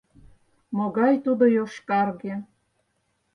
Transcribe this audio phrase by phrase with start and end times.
[0.77, 2.35] Могай тудо йошкарге!..